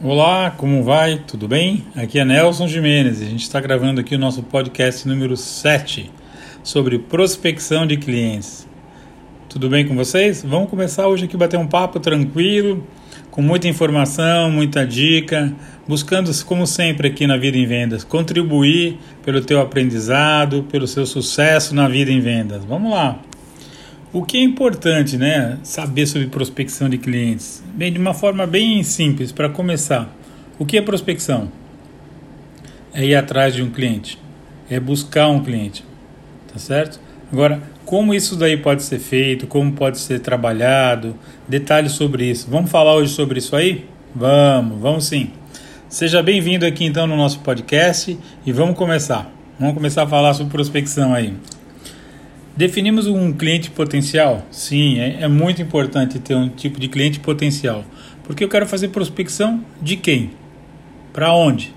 [0.00, 1.18] Olá, como vai?
[1.26, 1.84] Tudo bem?
[1.96, 6.08] Aqui é Nelson Jimenez e a gente está gravando aqui o nosso podcast número 7
[6.62, 8.64] sobre prospecção de clientes.
[9.48, 10.44] Tudo bem com vocês?
[10.46, 12.86] Vamos começar hoje aqui bater um papo tranquilo,
[13.32, 15.52] com muita informação, muita dica,
[15.88, 21.74] buscando, como sempre aqui na Vida em Vendas, contribuir pelo teu aprendizado, pelo seu sucesso
[21.74, 22.64] na vida em vendas.
[22.64, 23.18] Vamos lá!
[24.10, 27.62] O que é importante, né, saber sobre prospecção de clientes?
[27.74, 30.08] Bem, de uma forma bem simples, para começar.
[30.58, 31.52] O que é prospecção?
[32.94, 34.18] É ir atrás de um cliente,
[34.70, 35.84] é buscar um cliente,
[36.50, 36.98] tá certo?
[37.30, 41.14] Agora, como isso daí pode ser feito, como pode ser trabalhado,
[41.46, 42.48] detalhes sobre isso.
[42.50, 43.84] Vamos falar hoje sobre isso aí?
[44.14, 45.32] Vamos, vamos sim.
[45.86, 49.30] Seja bem-vindo aqui então no nosso podcast e vamos começar.
[49.60, 51.34] Vamos começar a falar sobre prospecção aí.
[52.58, 54.44] Definimos um cliente potencial?
[54.50, 57.84] Sim, é, é, muito importante ter um tipo de cliente potencial.
[58.24, 60.32] Porque eu quero fazer prospecção de quem?
[61.12, 61.72] Para onde?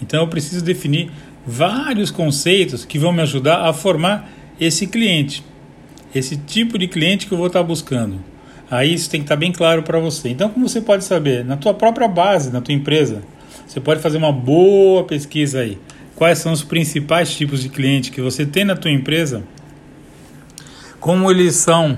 [0.00, 1.10] Então eu preciso definir
[1.46, 4.26] vários conceitos que vão me ajudar a formar
[4.58, 5.44] esse cliente,
[6.14, 8.18] esse tipo de cliente que eu vou estar buscando.
[8.70, 10.30] Aí isso tem que estar bem claro para você.
[10.30, 11.44] Então, como você pode saber?
[11.44, 13.22] Na tua própria base, na tua empresa,
[13.66, 15.76] você pode fazer uma boa pesquisa aí.
[16.14, 19.44] Quais são os principais tipos de cliente que você tem na tua empresa?
[21.06, 21.96] Como eles são,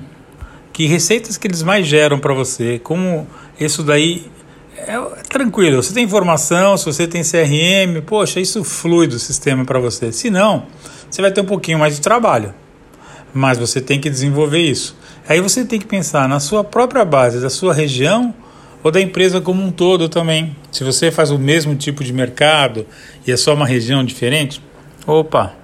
[0.71, 3.27] que receitas que eles mais geram para você, como
[3.59, 4.27] isso daí
[4.77, 4.99] é,
[5.31, 5.83] tranquilo.
[5.83, 10.13] Você tem informação, se você tem CRM, poxa, isso flui do sistema para você.
[10.13, 10.67] Se não,
[11.11, 12.53] você vai ter um pouquinho mais de trabalho,
[13.33, 14.95] mas você tem que desenvolver isso.
[15.27, 18.35] Aí você tem que pensar na sua própria base, da sua região
[18.85, 20.55] ou da empresa como um todo também.
[20.71, 22.87] Se você faz o mesmo tipo de mercado
[23.27, 24.63] e é só uma região diferente,
[25.07, 25.55] opa,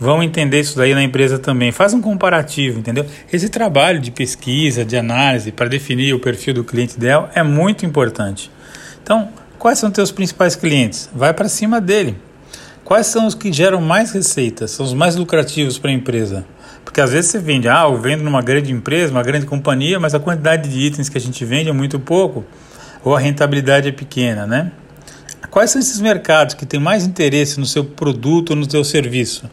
[0.00, 1.70] vão entender isso daí na empresa também.
[1.70, 3.04] Faz um comparativo, entendeu?
[3.30, 7.84] Esse trabalho de pesquisa, de análise para definir o perfil do cliente ideal é muito
[7.84, 8.50] importante.
[9.02, 11.10] Então, quais são teus principais clientes?
[11.14, 12.16] Vai para cima dele.
[12.82, 14.70] Quais são os que geram mais receitas?
[14.70, 16.44] São os mais lucrativos para a empresa?
[16.82, 20.14] Porque às vezes você vende, ah, eu vendo numa grande empresa, uma grande companhia, mas
[20.14, 22.44] a quantidade de itens que a gente vende é muito pouco,
[23.04, 24.72] ou a rentabilidade é pequena, né?
[25.50, 29.48] Quais são esses mercados que têm mais interesse no seu produto ou no seu serviço?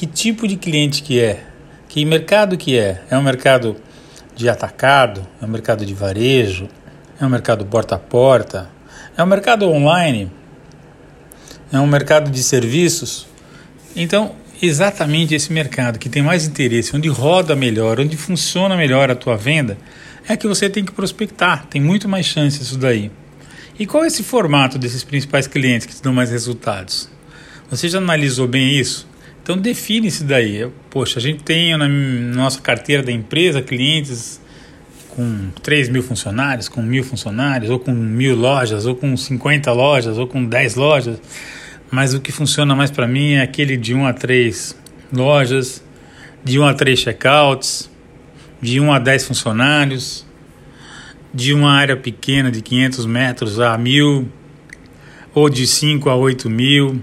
[0.00, 1.44] Que tipo de cliente que é,
[1.86, 3.02] que mercado que é.
[3.10, 3.76] É um mercado
[4.34, 6.70] de atacado, é um mercado de varejo,
[7.20, 8.70] é um mercado porta a porta,
[9.14, 10.32] é um mercado online,
[11.70, 13.26] é um mercado de serviços.
[13.94, 19.14] Então, exatamente esse mercado que tem mais interesse, onde roda melhor, onde funciona melhor a
[19.14, 19.76] tua venda,
[20.26, 21.66] é que você tem que prospectar.
[21.66, 23.10] Tem muito mais chance isso daí.
[23.78, 27.10] E qual é esse formato desses principais clientes que te dão mais resultados?
[27.70, 29.09] Você já analisou bem isso?
[29.50, 30.64] Então define isso daí.
[30.90, 34.40] Poxa, a gente tem na nossa carteira da empresa clientes
[35.08, 40.18] com 3 mil funcionários, com mil funcionários, ou com mil lojas, ou com 50 lojas,
[40.18, 41.20] ou com 10 lojas.
[41.90, 44.76] Mas o que funciona mais para mim é aquele de 1 a 3
[45.12, 45.82] lojas,
[46.44, 47.90] de 1 a 3 checkouts,
[48.62, 50.24] de 1 a 10 funcionários,
[51.34, 54.28] de uma área pequena de 500 metros a mil,
[55.34, 57.02] ou de 5 a 8 mil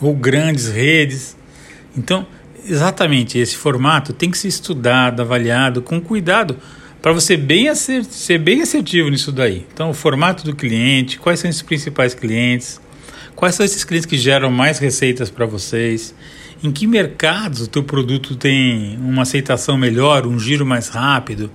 [0.00, 1.36] ou grandes redes.
[1.96, 2.26] Então,
[2.66, 6.56] exatamente esse formato tem que ser estudado, avaliado com cuidado
[7.00, 9.66] para você bem ser bem assertivo nisso daí.
[9.72, 12.80] Então, o formato do cliente, quais são os principais clientes,
[13.34, 16.14] quais são esses clientes que geram mais receitas para vocês,
[16.62, 21.50] em que mercados o teu produto tem uma aceitação melhor, um giro mais rápido,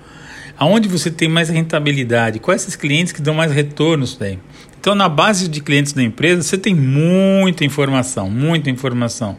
[0.57, 4.39] aonde você tem mais rentabilidade, quais esses clientes que dão mais retorno isso daí.
[4.85, 9.35] Então, na base de clientes da empresa, você tem muita informação, muita informação.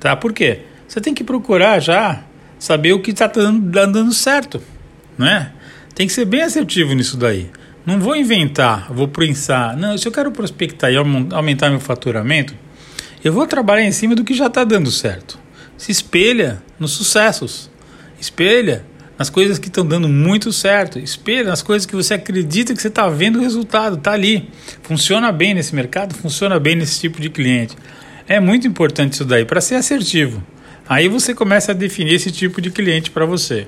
[0.00, 0.16] Tá?
[0.16, 0.62] Por quê?
[0.88, 2.24] Você tem que procurar já
[2.58, 4.60] saber o que está dando, dando certo,
[5.16, 5.52] né?
[5.94, 7.48] Tem que ser bem assertivo nisso daí.
[7.86, 9.76] Não vou inventar, vou pensar.
[9.76, 12.52] Não, se eu quero prospectar e aumentar meu faturamento,
[13.22, 15.38] eu vou trabalhar em cima do que já está dando certo.
[15.76, 17.70] Se espelha nos sucessos.
[18.20, 18.84] Espelha
[19.18, 20.98] nas coisas que estão dando muito certo.
[20.98, 24.48] Espelha nas coisas que você acredita que você está vendo o resultado, está ali.
[24.82, 27.76] Funciona bem nesse mercado, funciona bem nesse tipo de cliente.
[28.28, 30.40] É muito importante isso daí para ser assertivo.
[30.88, 33.66] Aí você começa a definir esse tipo de cliente para você.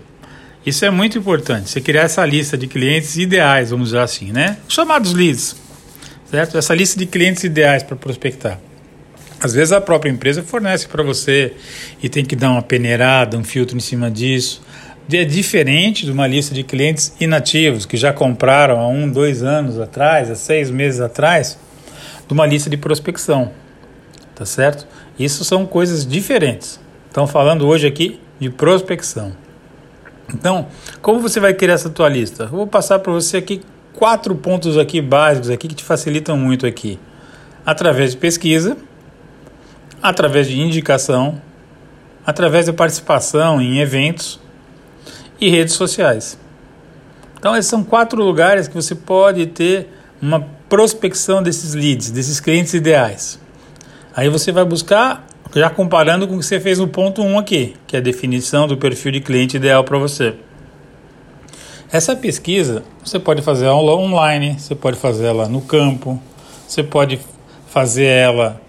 [0.64, 1.68] Isso é muito importante.
[1.68, 4.58] Você criar essa lista de clientes ideais, vamos dizer assim, né?
[4.68, 5.56] Chamados leads,
[6.30, 6.56] certo?
[6.56, 8.60] Essa lista de clientes ideais para prospectar.
[9.42, 11.54] Às vezes a própria empresa fornece para você
[12.02, 14.62] e tem que dar uma peneirada, um filtro em cima disso
[15.12, 19.78] é diferente de uma lista de clientes inativos que já compraram há um, dois anos
[19.78, 21.58] atrás, há seis meses atrás,
[22.26, 23.50] de uma lista de prospecção,
[24.34, 24.86] tá certo?
[25.18, 26.80] Isso são coisas diferentes.
[27.08, 29.32] Estamos falando hoje aqui de prospecção.
[30.32, 30.68] Então,
[31.02, 32.46] como você vai criar essa tua lista?
[32.46, 33.62] Vou passar para você aqui
[33.92, 36.98] quatro pontos aqui básicos aqui que te facilitam muito aqui.
[37.66, 38.76] Através de pesquisa,
[40.02, 41.40] através de indicação,
[42.24, 44.40] através de participação em eventos
[45.40, 46.38] e redes sociais.
[47.38, 49.88] Então, esses são quatro lugares que você pode ter
[50.20, 53.40] uma prospecção desses leads, desses clientes ideais.
[54.14, 57.38] Aí você vai buscar, já comparando com o que você fez no ponto 1 um
[57.38, 60.34] aqui, que é a definição do perfil de cliente ideal para você.
[61.90, 66.20] Essa pesquisa você pode fazer ela online, você pode fazer ela no campo,
[66.68, 67.18] você pode
[67.66, 68.60] fazer ela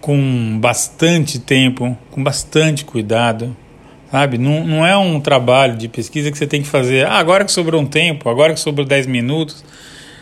[0.00, 3.56] com bastante tempo, com bastante cuidado,
[4.14, 4.38] sabe?
[4.38, 7.50] Não, não é um trabalho de pesquisa que você tem que fazer ah, agora que
[7.50, 9.64] sobrou um tempo, agora que sobrou 10 minutos.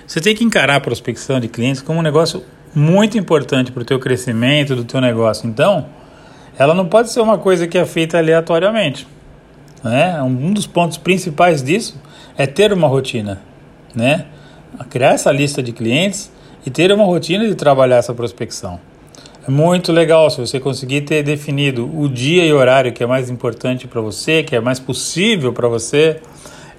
[0.06, 2.42] Você tem que encarar a prospecção de clientes como um negócio
[2.74, 5.46] muito importante para o teu crescimento do teu negócio.
[5.46, 5.84] Então,
[6.58, 9.06] ela não pode ser uma coisa que é feita aleatoriamente.
[9.84, 10.22] Né?
[10.22, 12.00] Um dos pontos principais disso
[12.38, 13.42] é ter uma rotina,
[13.94, 14.24] né?
[14.88, 16.32] Criar essa lista de clientes
[16.64, 18.80] e ter uma rotina de trabalhar essa prospecção.
[19.48, 23.88] Muito legal se você conseguir ter definido o dia e horário que é mais importante
[23.88, 26.20] para você, que é mais possível para você.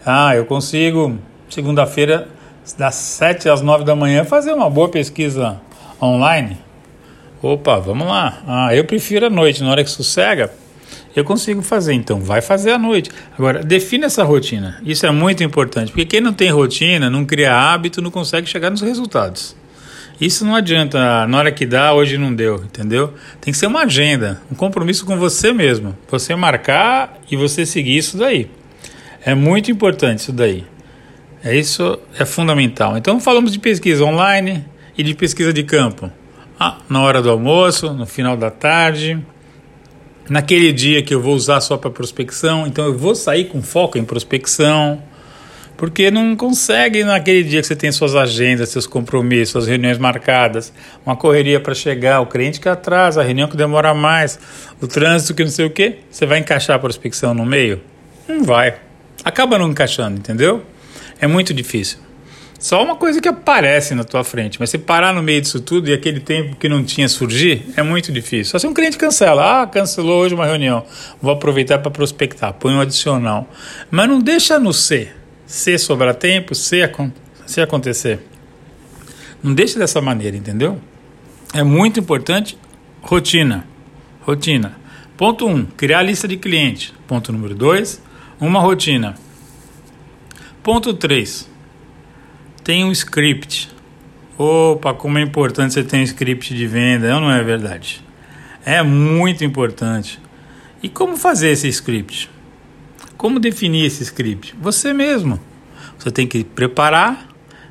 [0.05, 1.17] Ah, eu consigo
[1.49, 2.29] segunda-feira
[2.77, 5.59] das 7 às 9 da manhã fazer uma boa pesquisa
[6.01, 6.57] online.
[7.41, 8.41] Opa, vamos lá.
[8.47, 10.49] Ah, eu prefiro a noite, na hora que sossega,
[11.13, 13.11] eu consigo fazer, então vai fazer à noite.
[13.37, 14.79] Agora, defina essa rotina.
[14.85, 18.69] Isso é muito importante, porque quem não tem rotina, não cria hábito, não consegue chegar
[18.69, 19.53] nos resultados.
[20.25, 23.13] Isso não adianta, na hora que dá, hoje não deu, entendeu?
[23.41, 25.97] Tem que ser uma agenda, um compromisso com você mesmo.
[26.09, 28.49] Você marcar e você seguir isso daí.
[29.25, 30.63] É muito importante isso daí.
[31.43, 32.95] É isso é fundamental.
[32.95, 34.63] Então falamos de pesquisa online
[34.97, 36.09] e de pesquisa de campo.
[36.57, 39.19] Ah, na hora do almoço, no final da tarde,
[40.29, 43.97] naquele dia que eu vou usar só para prospecção, então eu vou sair com foco
[43.97, 45.03] em prospecção
[45.83, 50.71] porque não consegue naquele dia que você tem suas agendas, seus compromissos, suas reuniões marcadas,
[51.05, 54.39] uma correria para chegar, o cliente que atrasa, a reunião que demora mais,
[54.81, 57.81] o trânsito que não sei o que, você vai encaixar a prospecção no meio?
[58.29, 58.75] Não vai.
[59.25, 60.63] Acaba não encaixando, entendeu?
[61.19, 61.97] É muito difícil.
[62.57, 65.89] Só uma coisa que aparece na tua frente, mas se parar no meio disso tudo
[65.89, 68.53] e aquele tempo que não tinha surgir, é muito difícil.
[68.53, 70.85] Só se um cliente cancela, ah, cancelou hoje uma reunião,
[71.21, 73.49] vou aproveitar para prospectar, põe um adicional.
[73.91, 76.79] Mas não deixa no ser se sobrar tempo, se,
[77.45, 78.19] se acontecer.
[79.41, 80.79] Não deixe dessa maneira, entendeu?
[81.53, 82.57] É muito importante
[83.01, 83.67] rotina.
[84.21, 84.77] Rotina.
[85.17, 86.93] Ponto 1, um, criar lista de clientes.
[87.07, 88.01] Ponto número 2,
[88.39, 89.15] uma rotina.
[90.63, 91.49] Ponto 3,
[92.63, 93.69] tem um script.
[94.37, 98.01] Opa, como é importante você ter um script de venda, não é verdade?
[98.65, 100.19] É muito importante.
[100.81, 102.29] E como fazer esse script?
[103.23, 104.53] Como definir esse script?
[104.59, 105.39] Você mesmo.
[105.97, 107.29] Você tem que preparar,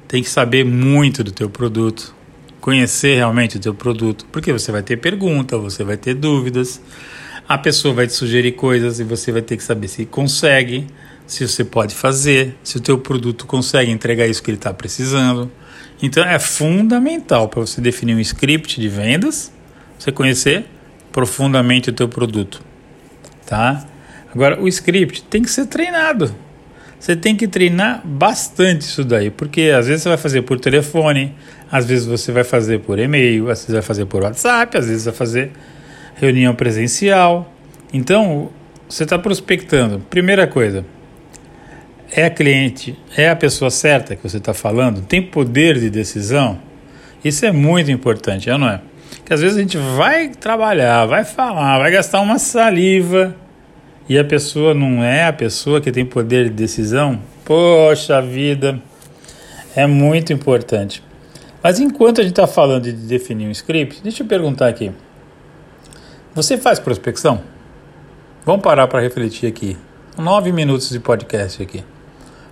[0.09, 2.15] tem que saber muito do teu produto,
[2.59, 6.81] conhecer realmente o teu produto, porque você vai ter pergunta, você vai ter dúvidas,
[7.47, 10.87] a pessoa vai te sugerir coisas e você vai ter que saber se consegue,
[11.27, 15.53] se você pode fazer, se o teu produto consegue entregar isso que ele está precisando.
[16.03, 19.53] Então é fundamental para você definir um script de vendas,
[19.99, 20.65] você conhecer
[21.13, 22.63] profundamente o teu produto,
[23.45, 23.92] tá?
[24.35, 26.35] Agora, o script tem que ser treinado.
[26.99, 31.35] Você tem que treinar bastante isso daí, porque às vezes você vai fazer por telefone,
[31.71, 35.05] às vezes você vai fazer por e-mail, às vezes vai fazer por WhatsApp, às vezes
[35.05, 35.51] vai fazer
[36.15, 37.53] reunião presencial.
[37.93, 38.51] Então,
[38.89, 39.99] você está prospectando.
[40.09, 40.85] Primeira coisa,
[42.13, 45.03] é a cliente, é a pessoa certa que você está falando?
[45.03, 46.59] Tem poder de decisão?
[47.25, 48.81] Isso é muito importante, não é?
[49.25, 53.42] Que às vezes a gente vai trabalhar, vai falar, vai gastar uma saliva
[54.13, 58.79] e a pessoa não é a pessoa que tem poder de decisão, poxa vida,
[59.75, 61.03] é muito importante.
[61.63, 64.93] Mas enquanto a gente está falando de definir um script, deixa eu perguntar aqui.
[66.35, 67.41] Você faz prospecção?
[68.45, 69.79] Vamos parar para refletir aqui.
[70.19, 71.83] Nove minutos de podcast aqui.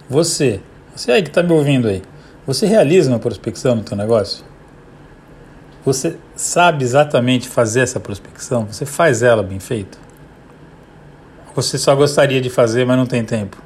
[0.09, 0.63] Você,
[0.97, 2.01] você aí que está me ouvindo aí,
[2.47, 4.47] você realiza uma prospecção no teu negócio?
[5.85, 8.65] Você sabe exatamente fazer essa prospecção?
[8.65, 10.09] Você faz ela bem feita?
[11.55, 13.57] Você só gostaria de fazer, mas não tem tempo.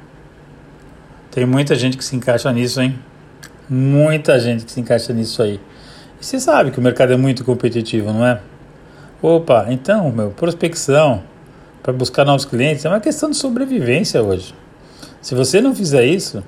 [1.31, 2.97] Tem muita gente que se encaixa nisso, hein?
[3.69, 5.59] Muita gente que se encaixa nisso aí.
[6.19, 8.39] E você sabe que o mercado é muito competitivo, não é?
[9.21, 11.23] Opa, então, meu, prospecção
[11.83, 14.55] para buscar novos clientes é uma questão de sobrevivência hoje.
[15.21, 16.43] Se você não fizer isso,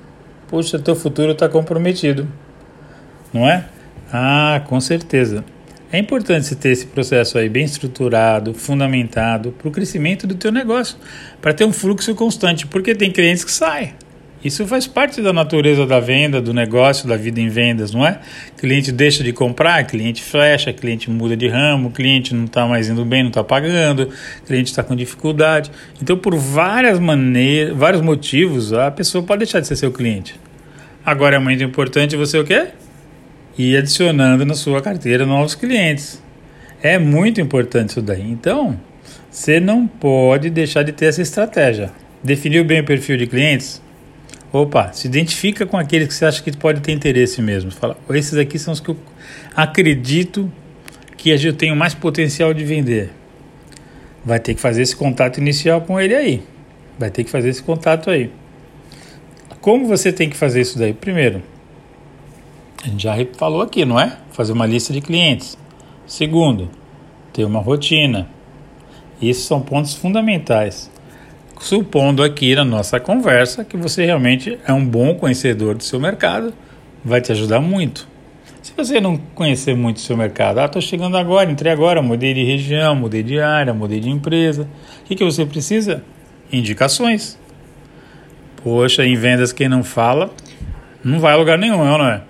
[0.48, 2.26] puxa, teu futuro está comprometido,
[3.32, 3.66] não é?
[4.12, 5.44] Ah, com certeza.
[5.90, 10.52] É importante você ter esse processo aí bem estruturado, fundamentado para o crescimento do teu
[10.52, 10.98] negócio,
[11.40, 13.94] para ter um fluxo constante, porque tem clientes que saem,
[14.44, 18.20] Isso faz parte da natureza da venda, do negócio, da vida em vendas, não é?
[18.56, 23.04] Cliente deixa de comprar, cliente fecha, cliente muda de ramo, cliente não está mais indo
[23.04, 24.10] bem, não está pagando,
[24.46, 25.72] cliente está com dificuldade.
[26.00, 30.38] Então, por várias maneiras, vários motivos, a pessoa pode deixar de ser seu cliente.
[31.04, 32.68] Agora é muito importante você o quê?
[33.58, 36.22] Ir adicionando na sua carteira novos clientes.
[36.80, 38.22] É muito importante isso daí.
[38.30, 38.78] Então,
[39.30, 41.90] você não pode deixar de ter essa estratégia.
[42.22, 43.82] Definiu bem o perfil de clientes?
[44.52, 47.70] Opa, se identifica com aqueles que você acha que pode ter interesse mesmo.
[47.70, 48.96] Fala, esses aqui são os que eu
[49.54, 50.50] acredito
[51.16, 53.10] que eu tenho mais potencial de vender.
[54.24, 56.42] Vai ter que fazer esse contato inicial com ele aí.
[56.98, 58.30] Vai ter que fazer esse contato aí.
[59.60, 60.92] Como você tem que fazer isso daí?
[60.94, 61.42] Primeiro,
[62.82, 64.18] a gente já falou aqui, não é?
[64.30, 65.58] Fazer uma lista de clientes.
[66.06, 66.70] Segundo,
[67.32, 68.28] ter uma rotina.
[69.20, 70.90] Esses são pontos fundamentais
[71.60, 76.54] supondo aqui na nossa conversa que você realmente é um bom conhecedor do seu mercado,
[77.04, 78.08] vai te ajudar muito.
[78.62, 82.34] Se você não conhecer muito o seu mercado, ah, estou chegando agora, entrei agora, mudei
[82.34, 84.68] de região, mudei de área, mudei de empresa,
[85.02, 86.02] o que, que você precisa?
[86.52, 87.38] Indicações.
[88.62, 90.30] Poxa, em vendas quem não fala
[91.02, 92.22] não vai a lugar nenhum, não é?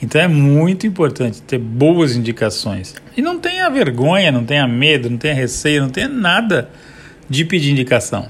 [0.00, 2.94] Então é muito importante ter boas indicações.
[3.16, 6.70] E não tenha vergonha, não tenha medo, não tenha receio, não tenha nada
[7.28, 8.28] de pedir indicação.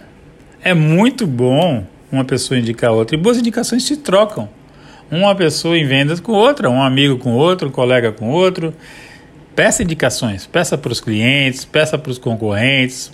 [0.63, 3.17] É muito bom uma pessoa indicar outra.
[3.17, 4.49] E boas indicações se trocam.
[5.11, 8.75] Uma pessoa em vendas com outra, um amigo com outro, um colega com outro.
[9.55, 13.11] Peça indicações, peça para os clientes, peça para os concorrentes,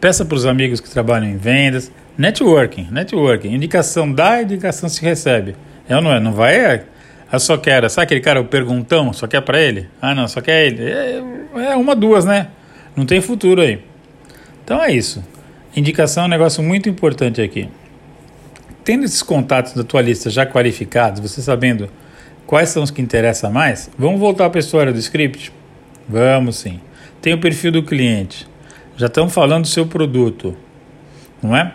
[0.00, 1.90] peça para os amigos que trabalham em vendas.
[2.18, 3.54] Networking, networking.
[3.54, 5.56] Indicação dá, indicação se recebe.
[5.88, 6.20] É ou não é?
[6.20, 6.84] Não vai.
[7.30, 7.88] É, eu só quero.
[7.88, 9.88] Sabe aquele cara, o perguntão, só quer para ele?
[10.00, 10.84] Ah, não, só quer ele.
[10.84, 11.22] É,
[11.72, 12.48] é uma, duas, né?
[12.96, 13.80] Não tem futuro aí.
[14.64, 15.22] Então é isso.
[15.76, 17.68] Indicação é um negócio muito importante aqui.
[18.82, 21.88] Tendo esses contatos da tua lista já qualificados, você sabendo
[22.46, 25.52] quais são os que interessam mais, vamos voltar para a história do script?
[26.08, 26.80] Vamos sim.
[27.22, 28.48] Tem o perfil do cliente.
[28.96, 30.56] Já estamos falando do seu produto,
[31.42, 31.72] não é?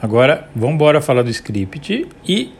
[0.00, 2.52] Agora, vamos embora falar do script e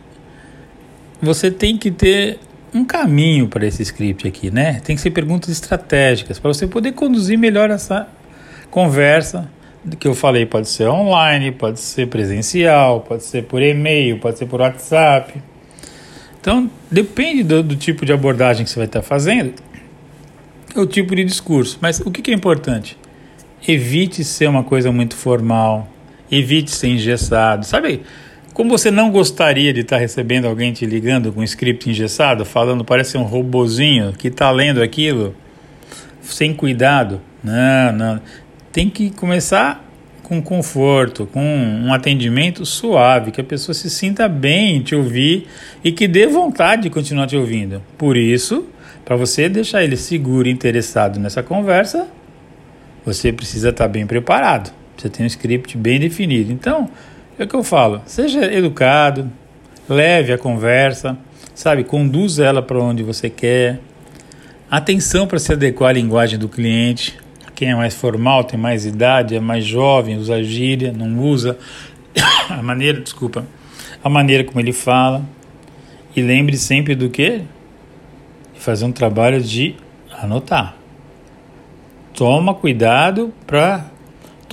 [1.24, 2.38] você tem que ter
[2.72, 4.80] um caminho para esse script aqui, né?
[4.84, 8.08] Tem que ser perguntas estratégicas para você poder conduzir melhor essa
[8.70, 9.48] conversa
[9.98, 14.46] que eu falei pode ser online, pode ser presencial, pode ser por e-mail, pode ser
[14.46, 15.42] por WhatsApp.
[16.40, 19.52] Então, depende do, do tipo de abordagem que você vai estar fazendo,
[20.74, 21.78] o tipo de discurso.
[21.80, 22.96] Mas o que, que é importante?
[23.66, 25.88] Evite ser uma coisa muito formal,
[26.30, 27.64] evite ser engessado.
[27.66, 28.02] Sabe
[28.54, 32.84] como você não gostaria de estar recebendo alguém te ligando com um script engessado, falando,
[32.84, 35.34] parece um robozinho que está lendo aquilo
[36.22, 37.20] sem cuidado?
[37.42, 38.20] Não, não
[38.72, 39.84] tem que começar
[40.22, 45.48] com conforto, com um atendimento suave, que a pessoa se sinta bem em te ouvir
[45.82, 47.82] e que dê vontade de continuar te ouvindo.
[47.98, 48.66] Por isso,
[49.04, 52.06] para você deixar ele seguro e interessado nessa conversa,
[53.04, 54.72] você precisa estar bem preparado.
[54.96, 56.52] Você tem um script bem definido.
[56.52, 56.88] Então,
[57.38, 59.30] é o que eu falo: seja educado,
[59.88, 61.16] leve a conversa,
[61.54, 63.80] sabe, conduza ela para onde você quer.
[64.70, 67.18] Atenção para se adequar à linguagem do cliente.
[67.54, 71.56] Quem é mais formal, tem mais idade, é mais jovem, usa gíria, não usa
[72.50, 73.46] a maneira, desculpa,
[74.02, 75.22] a maneira como ele fala.
[76.16, 77.42] E lembre sempre do que?
[78.54, 79.76] Fazer um trabalho de
[80.20, 80.76] anotar.
[82.14, 83.86] Toma cuidado para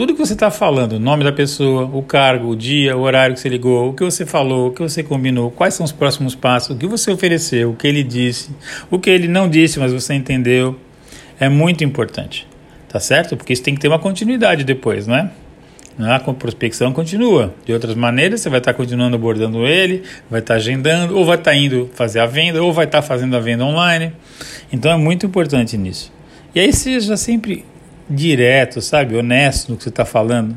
[0.02, 3.36] tudo que você está falando, o nome da pessoa, o cargo, o dia, o horário
[3.36, 6.34] que você ligou, o que você falou, o que você combinou, quais são os próximos
[6.34, 8.50] passos, o que você ofereceu, o que ele disse,
[8.90, 10.76] o que ele não disse, mas você entendeu,
[11.40, 12.48] é muito importante.
[12.90, 13.38] Tá certo?
[13.38, 15.30] Porque isso tem que ter uma continuidade depois, não é?
[16.00, 17.54] A prospecção continua.
[17.64, 21.54] De outras maneiras, você vai estar continuando abordando ele, vai estar agendando, ou vai estar
[21.54, 24.12] indo fazer a venda, ou vai estar fazendo a venda online.
[24.74, 26.12] Então é muito importante nisso.
[26.56, 27.66] E aí seja sempre
[28.12, 29.16] direto, sabe?
[29.16, 30.56] Honesto no que você está falando,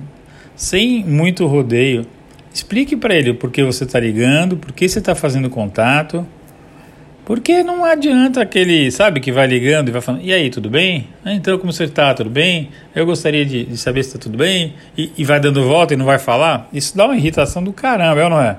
[0.55, 2.07] sem muito rodeio.
[2.53, 6.27] Explique para ele por que você está ligando, por que você está fazendo contato
[7.25, 11.09] porque não adianta aquele, sabe, que vai ligando e vai falando, e aí, tudo bem?
[11.25, 12.13] Ah, então, como você está?
[12.13, 12.69] Tudo bem?
[12.95, 14.75] Eu gostaria de, de saber se está tudo bem.
[14.97, 16.69] E, e, vai dando volta e não vai falar.
[16.71, 18.59] Isso dá uma irritação do caramba, é ou não é?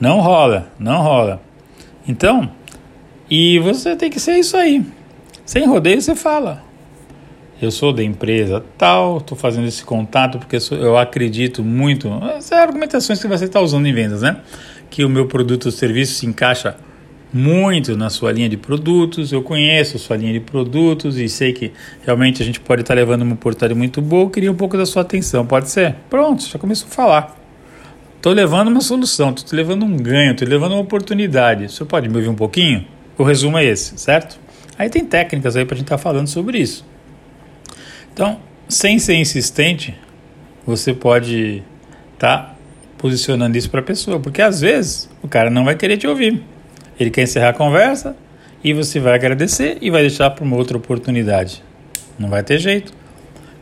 [0.00, 1.42] Não rola, não rola.
[2.08, 2.50] Então,
[3.30, 4.82] e você tem que ser isso aí.
[5.44, 6.62] Sem rodeio, você fala.
[7.62, 12.08] Eu sou da empresa tal, estou fazendo esse contato porque eu acredito muito.
[12.36, 14.38] Essas argumentações que você está usando em vendas, né?
[14.90, 16.76] Que o meu produto ou serviço se encaixa
[17.32, 21.52] muito na sua linha de produtos, eu conheço a sua linha de produtos e sei
[21.52, 21.70] que
[22.04, 24.84] realmente a gente pode estar levando uma portaria muito boa, eu queria um pouco da
[24.84, 25.94] sua atenção, pode ser?
[26.10, 27.40] Pronto, já começou a falar.
[28.16, 31.70] Estou levando uma solução, estou levando um ganho, estou levando uma oportunidade.
[31.70, 32.84] Você pode me ouvir um pouquinho?
[33.16, 34.36] O resumo é esse, certo?
[34.76, 36.90] Aí tem técnicas aí para a gente estar tá falando sobre isso.
[38.12, 39.98] Então, sem ser insistente,
[40.66, 41.62] você pode
[42.14, 42.54] estar tá
[42.98, 46.42] posicionando isso para a pessoa, porque às vezes o cara não vai querer te ouvir.
[46.98, 48.16] Ele quer encerrar a conversa
[48.62, 51.62] e você vai agradecer e vai deixar para uma outra oportunidade.
[52.18, 52.92] Não vai ter jeito.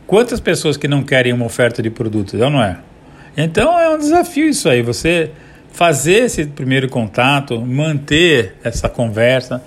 [0.05, 2.77] Quantas pessoas que não querem uma oferta de produto, é não é?
[3.35, 5.31] Então é um desafio isso aí, você
[5.71, 9.63] fazer esse primeiro contato, manter essa conversa.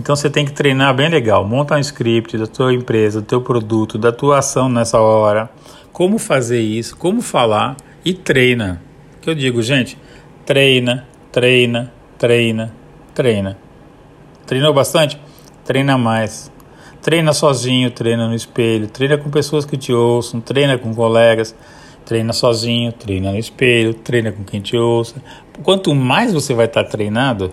[0.00, 3.42] Então você tem que treinar bem legal, monta um script da tua empresa, do teu
[3.42, 5.50] produto, da tua ação nessa hora,
[5.92, 8.80] como fazer isso, como falar e treina.
[9.20, 9.98] Que eu digo, gente,
[10.46, 12.74] treina, treina, treina,
[13.14, 13.58] treina.
[14.46, 15.20] Treinou bastante?
[15.66, 16.50] Treina mais.
[17.02, 21.54] Treina sozinho, treina no espelho, treina com pessoas que te ouçam, treina com colegas,
[22.06, 25.22] treina sozinho, treina no espelho, treina com quem te ouça.
[25.62, 27.52] Quanto mais você vai estar treinado,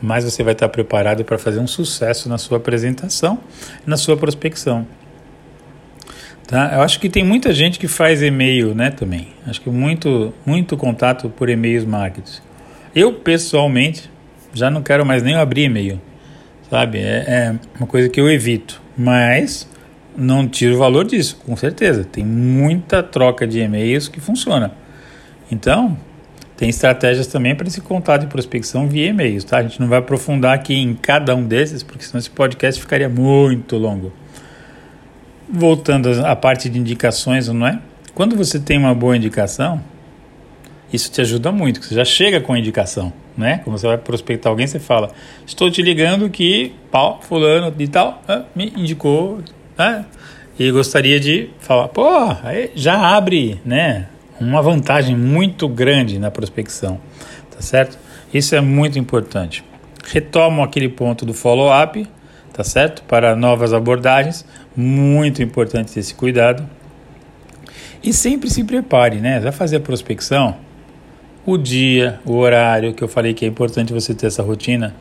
[0.00, 3.38] mais você vai estar preparado para fazer um sucesso na sua apresentação,
[3.86, 4.86] na sua prospecção.
[6.46, 6.72] Tá?
[6.74, 9.28] Eu acho que tem muita gente que faz e-mail, né, também.
[9.46, 12.40] Acho que muito, muito contato por e-mails marketing.
[12.94, 14.10] Eu pessoalmente
[14.54, 16.00] já não quero mais nem abrir e-mail,
[16.70, 16.98] sabe?
[16.98, 19.68] É, é uma coisa que eu evito, mas
[20.16, 22.02] não tiro o valor disso, com certeza.
[22.02, 24.72] Tem muita troca de e-mails que funciona.
[25.50, 25.98] Então,
[26.58, 29.58] tem estratégias também para esse contato de prospecção via e-mails, tá?
[29.58, 33.08] A gente não vai aprofundar aqui em cada um desses, porque senão esse podcast ficaria
[33.08, 34.12] muito longo.
[35.48, 37.78] Voltando à parte de indicações, não é?
[38.12, 39.80] Quando você tem uma boa indicação,
[40.92, 43.58] isso te ajuda muito, você já chega com a indicação, né?
[43.58, 45.12] Como você vai prospectar alguém, você fala:
[45.46, 48.20] Estou te ligando que pau, fulano e tal
[48.56, 49.38] me indicou,
[49.78, 50.04] né?
[50.58, 52.08] E gostaria de falar: pô,
[52.42, 54.08] aí já abre, né?
[54.40, 57.00] Uma vantagem muito grande na prospecção,
[57.50, 57.98] tá certo?
[58.32, 59.64] Isso é muito importante.
[60.04, 62.06] Retomo aquele ponto do follow-up,
[62.52, 63.02] tá certo?
[63.02, 64.44] Para novas abordagens,
[64.76, 66.68] muito importante esse cuidado.
[68.02, 69.40] E sempre se prepare, né?
[69.40, 70.56] Vai fazer a prospecção
[71.50, 74.94] o dia, o horário, que eu falei que é importante você ter essa rotina,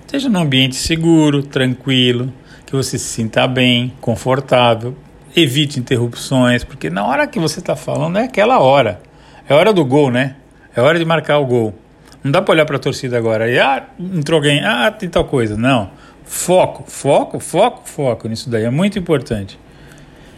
[0.00, 2.32] esteja num ambiente seguro, tranquilo,
[2.64, 4.96] que você se sinta bem, confortável,
[5.34, 9.00] evite interrupções, porque na hora que você está falando é aquela hora,
[9.48, 10.36] é hora do gol, né?
[10.74, 11.74] É hora de marcar o gol.
[12.22, 15.24] Não dá para olhar para a torcida agora e ah, entrou alguém, ah, tem tal
[15.24, 15.56] coisa.
[15.56, 15.90] Não.
[16.24, 19.58] Foco, foco, foco, foco nisso daí é muito importante.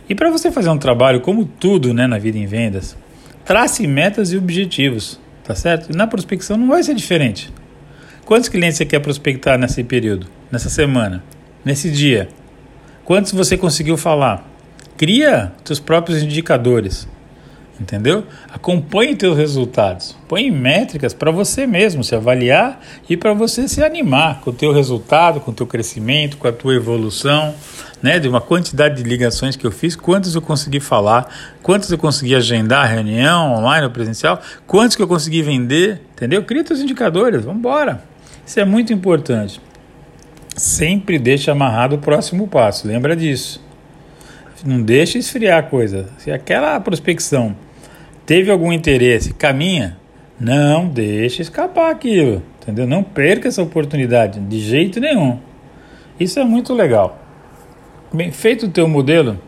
[0.09, 2.97] E para você fazer um trabalho como tudo, né, na vida em vendas,
[3.45, 5.21] trace metas e objetivos.
[5.45, 5.93] Tá certo?
[5.93, 7.53] E na prospecção não vai ser diferente.
[8.25, 11.23] Quantos clientes você quer prospectar nesse período, nessa semana,
[11.63, 12.29] nesse dia?
[13.05, 14.54] Quantos você conseguiu falar?
[14.97, 17.09] Cria seus próprios indicadores.
[17.81, 18.25] Entendeu?
[18.53, 20.17] Acompanhe teus resultados.
[20.29, 24.73] Põe métricas para você mesmo se avaliar e para você se animar com o teu
[24.73, 27.53] resultado, com o teu crescimento, com a tua evolução
[28.05, 31.27] né, de uma quantidade de ligações que eu fiz, quantos eu consegui falar,
[31.63, 36.45] quantos eu consegui agendar reunião online ou presencial, quantos que eu consegui vender, entendeu?
[36.45, 38.05] Cria os indicadores, vamos embora.
[38.47, 39.59] Isso é muito importante.
[40.55, 43.65] Sempre deixa amarrado o próximo passo, lembra disso.
[44.65, 46.09] Não deixa esfriar a coisa.
[46.17, 47.55] Se aquela prospecção
[48.25, 49.99] teve algum interesse, caminha,
[50.41, 52.87] não deixa escapar aquilo, entendeu?
[52.87, 55.39] Não perca essa oportunidade de jeito nenhum.
[56.19, 57.19] Isso é muito legal.
[58.11, 59.39] Bem, feito o teu modelo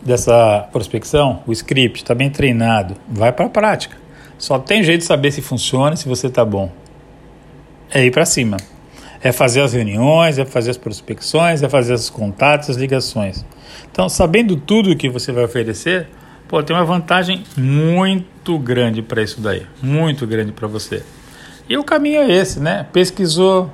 [0.00, 3.96] dessa prospecção, o script está bem treinado, vai para a prática.
[4.38, 6.70] Só tem jeito de saber se funciona, se você está bom.
[7.90, 8.56] É ir para cima.
[9.20, 13.44] É fazer as reuniões, é fazer as prospecções, é fazer os contatos, as ligações.
[13.90, 16.08] Então, sabendo tudo o que você vai oferecer,
[16.46, 21.02] pô, tem uma vantagem muito grande para isso daí, muito grande para você.
[21.68, 22.86] E o caminho é esse, né?
[22.92, 23.70] Pesquisou,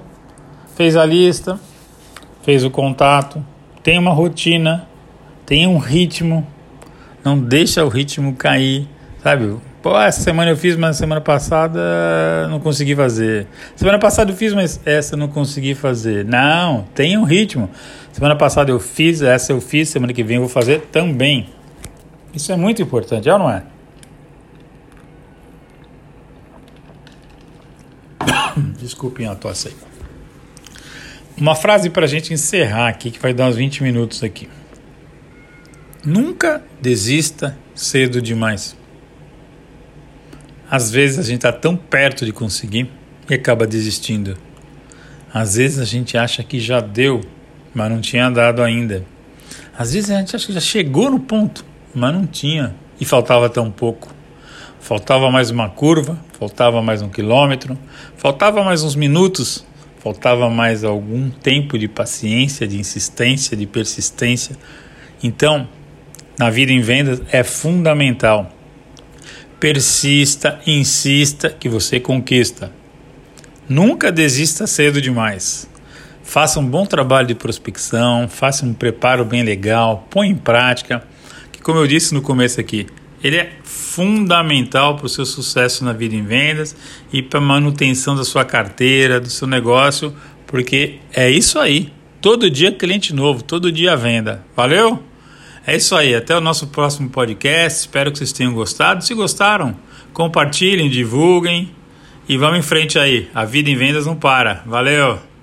[0.76, 1.60] fez a lista,
[2.42, 3.44] fez o contato,
[3.82, 4.88] tem uma rotina,
[5.46, 6.46] tem um ritmo,
[7.24, 8.88] não deixa o ritmo cair,
[9.22, 9.56] sabe?
[9.84, 13.46] Pô, essa semana eu fiz, mas semana passada não consegui fazer.
[13.76, 16.24] Semana passada eu fiz, mas essa não consegui fazer.
[16.24, 17.68] Não, tem um ritmo.
[18.10, 21.50] Semana passada eu fiz, essa eu fiz, semana que vem eu vou fazer também.
[22.32, 23.62] Isso é muito importante, é ou não é?
[28.80, 29.74] Desculpem a tosse aí.
[31.36, 34.48] Uma frase para a gente encerrar aqui, que vai dar uns 20 minutos aqui.
[36.02, 38.82] Nunca desista cedo demais.
[40.74, 42.90] Às vezes a gente está tão perto de conseguir
[43.30, 44.36] e acaba desistindo.
[45.32, 47.20] Às vezes a gente acha que já deu,
[47.72, 49.04] mas não tinha dado ainda.
[49.78, 53.48] Às vezes a gente acha que já chegou no ponto, mas não tinha e faltava
[53.48, 54.12] tão pouco.
[54.80, 57.78] faltava mais uma curva, faltava mais um quilômetro,
[58.16, 59.64] faltava mais uns minutos,
[60.00, 64.56] faltava mais algum tempo de paciência, de insistência, de persistência.
[65.22, 65.68] Então,
[66.36, 68.53] na vida em vendas é fundamental.
[69.64, 72.70] Persista, insista que você conquista.
[73.66, 75.66] Nunca desista cedo demais.
[76.22, 81.02] Faça um bom trabalho de prospecção, faça um preparo bem legal, põe em prática,
[81.50, 82.86] que como eu disse no começo aqui,
[83.22, 86.76] ele é fundamental para o seu sucesso na vida em vendas
[87.10, 90.14] e para a manutenção da sua carteira, do seu negócio,
[90.46, 91.90] porque é isso aí.
[92.20, 94.44] Todo dia cliente novo, todo dia venda.
[94.54, 95.02] Valeu?
[95.66, 96.14] É isso aí.
[96.14, 97.80] Até o nosso próximo podcast.
[97.80, 99.04] Espero que vocês tenham gostado.
[99.04, 99.76] Se gostaram,
[100.12, 101.70] compartilhem, divulguem
[102.28, 103.28] e vamos em frente aí.
[103.34, 104.62] A vida em vendas não para.
[104.66, 105.33] Valeu!